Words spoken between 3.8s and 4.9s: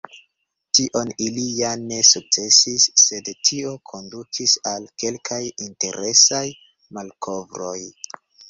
kondukis al